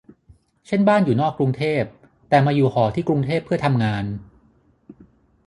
[0.67, 1.83] เช่นบ้านอยู่นอกกรุงเทพ
[2.29, 4.05] แต่มาอยู่หอที่กรุงเทพเพื่อทำงาน